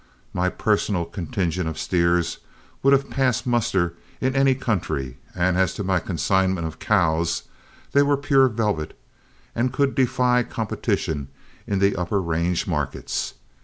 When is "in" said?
4.19-4.35, 11.67-11.77